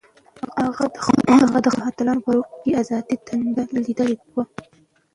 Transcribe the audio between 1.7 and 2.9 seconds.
خپلو اتلانو په روح کې د